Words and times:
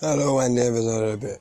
Hello, 0.00 0.38
I 0.40 0.48
never 0.48 0.80
thought 0.80 1.04
of 1.04 1.24
it. 1.24 1.40